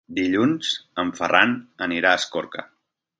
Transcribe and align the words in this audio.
Dilluns 0.19 0.69
en 1.03 1.11
Ferran 1.19 1.53
anirà 1.89 2.15
a 2.15 2.21
Escorca. 2.23 2.65